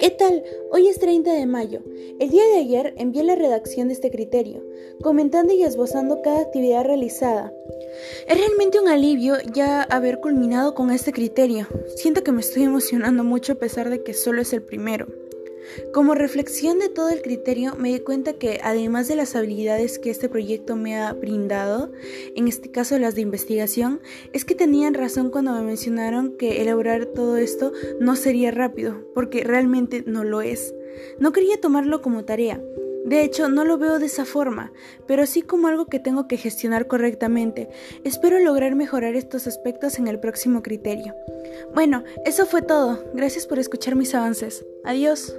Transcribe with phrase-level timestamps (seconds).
[0.00, 0.44] ¿Qué tal?
[0.70, 1.80] Hoy es 30 de mayo.
[2.20, 4.62] El día de ayer envié la redacción de este criterio,
[5.02, 7.52] comentando y esbozando cada actividad realizada.
[8.28, 11.66] Es realmente un alivio ya haber culminado con este criterio.
[11.96, 15.25] Siento que me estoy emocionando mucho a pesar de que solo es el primero.
[15.92, 20.10] Como reflexión de todo el criterio, me di cuenta que además de las habilidades que
[20.10, 21.90] este proyecto me ha brindado,
[22.34, 24.00] en este caso las de investigación,
[24.32, 29.44] es que tenían razón cuando me mencionaron que elaborar todo esto no sería rápido, porque
[29.44, 30.74] realmente no lo es.
[31.18, 32.60] No quería tomarlo como tarea.
[33.06, 34.72] De hecho, no lo veo de esa forma,
[35.06, 37.68] pero sí como algo que tengo que gestionar correctamente.
[38.02, 41.14] Espero lograr mejorar estos aspectos en el próximo criterio.
[41.72, 43.04] Bueno, eso fue todo.
[43.14, 44.66] Gracias por escuchar mis avances.
[44.84, 45.36] Adiós.